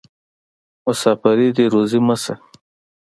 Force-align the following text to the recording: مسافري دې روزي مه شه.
مسافري 0.85 1.47
دې 1.55 1.65
روزي 1.73 1.99
مه 2.07 2.15
شه. 2.23 2.35